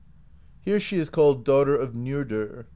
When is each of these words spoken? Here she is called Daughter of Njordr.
Here 0.61 0.79
she 0.79 0.95
is 0.97 1.11
called 1.11 1.45
Daughter 1.45 1.75
of 1.75 1.93
Njordr. 1.93 2.65